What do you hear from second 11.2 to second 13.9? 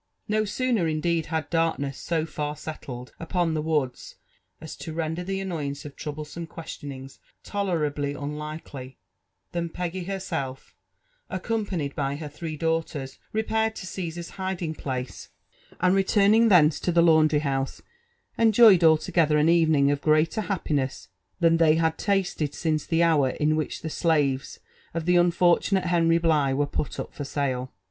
accompanied by her three daughters, repaired to